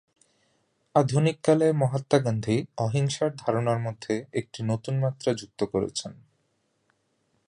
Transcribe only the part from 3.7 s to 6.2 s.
মধ্যে একটি নতুন মাত্রা যুক্ত করেছেন।